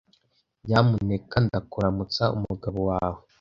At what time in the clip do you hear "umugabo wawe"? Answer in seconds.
2.37-3.21